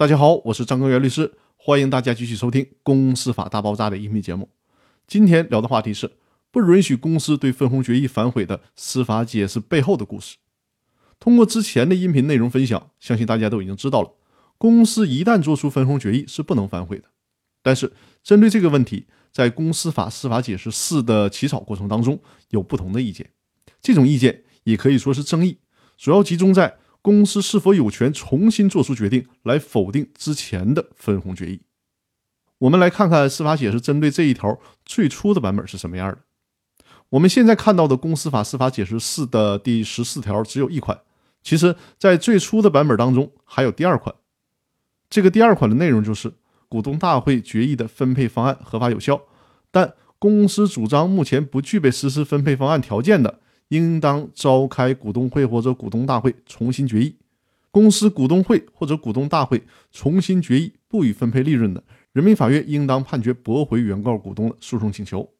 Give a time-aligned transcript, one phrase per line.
[0.00, 4.48] 大家好，我是张根源律师，欢迎大家继续收听《公司法大爆炸》的音频节目。
[5.06, 6.10] 今天聊的话题是
[6.50, 10.38] 不允许公司对分红决议反悔的司法解释背后的故事。
[11.18, 14.14] 通过之前的音频内容分享，相信大家都已经知道了，
[14.56, 17.04] 公司一旦做出分红决议是不能反悔的。
[17.62, 17.92] 但是
[18.22, 23.28] 针对这个问题，在《公司法司法解释四》的起草过程当中有不同的意见，
[23.82, 25.58] 这种意见也可以说是争议，
[25.98, 26.78] 主要集中在。
[27.02, 31.62] 公司是否有权重新做出决定来否定之前的分红决议？
[32.58, 36.18] 我们来看看司法解释针对这一条最初的版本是什么样的。
[37.10, 41.00] 我们现在看到的《公司法司法解释四》的第十四条只有一款，
[41.42, 44.14] 其实，在最初的版本当中还有第二款。
[45.08, 46.34] 这个第二款的内容就是
[46.68, 49.22] 股东大会决议的分配方案合法有效，
[49.70, 53.40] 但公司主张目前不具备实施分配方案条件的。
[53.70, 57.16] 应当召开股东会或者股东大会重新决议。
[57.72, 59.62] 公司股东会或者股东大会
[59.92, 65.30] 重新决议不予分配利润的，人民法院应当判决驳回原告股东的诉讼请求。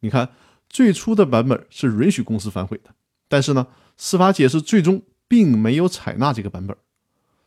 [0.00, 0.30] 你看，
[0.68, 2.90] 最初的版本是允许公司反悔的，
[3.28, 6.76] 但是呢，司法解释最终并没有采纳这个版本。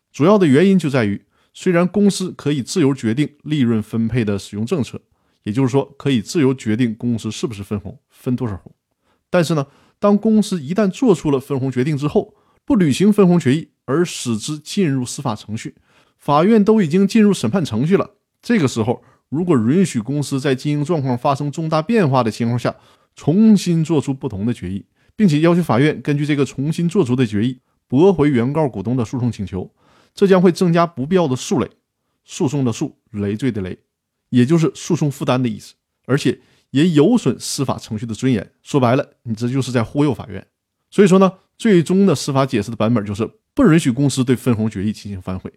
[0.10, 5.02] 主要的原因就在于，虽然公司可以自由决定利润分配的使用政策，
[5.44, 8.74] 也就是说，可以自由决定公司是不是分红、分多少红，
[9.30, 9.68] 但是呢。
[10.04, 15.76] 当公司一旦做出了分红决定之后，不履行分红决议而使之进入司法程序，
[16.20, 18.16] 法院都已经进入审判程序了。
[18.42, 22.76] 这个时候，如果允许公司在经营状况发生重大变化的情况下
[23.16, 29.72] 重新做出不同的决议，并且要求法院根据这个重新做出的决议驳回原告股东的诉讼请求，
[30.14, 31.70] 这将会增加不必要的诉累，
[32.26, 33.80] 诉讼的诉，累赘的累，
[34.32, 36.42] 也就是诉讼负担的意思，而且。
[36.74, 38.52] 也有损司法程序的尊严。
[38.64, 40.46] 说白了，你这就是在忽悠法院。
[40.90, 45.54] 所以说呢，最终的司法解释的版本就是不允许公司对分红决议进行反悔。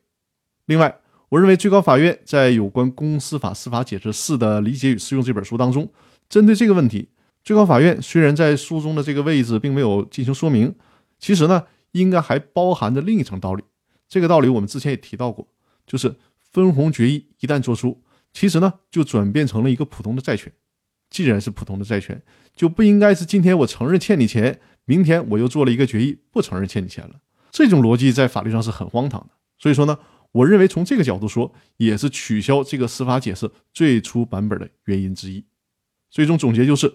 [0.67, 1.01] 另外，
[1.31, 5.91] 我认为最高法院在有关《公司法司法解释四》的理解与适用这本书当中，
[6.29, 7.09] 针对这个问题，
[7.43, 10.75] 最高法院虽然在书中的这个位置并没有进行说明，
[11.19, 13.65] 其实呢，应该还包含着另一层道理。
[14.09, 15.49] 这个道理我们之前也提到过，
[15.87, 16.15] 就是
[16.53, 18.03] 分红决议一旦做出，
[18.33, 20.53] 其实呢，就转变成了一个普通的债权。
[21.11, 22.23] 既然是普通的债权，
[22.55, 27.21] 就不应该是今天我承认欠你钱，明天我又做了一个决议不承认欠你钱了。
[27.51, 29.31] 这种逻辑在法律上是很荒唐的。
[29.59, 29.99] 所以说呢，
[30.33, 35.45] 我认为从这个角度说，也是取消这个司法解释最初版本的原因之一。
[36.11, 36.93] 最终总结就是，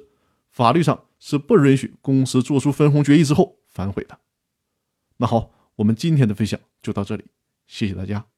[0.52, 4.20] 法律上是不允许公司做出分红决议之后反悔的。
[5.18, 7.26] 那好，我们今天的分享就到这里，
[7.68, 8.31] 谢谢大家。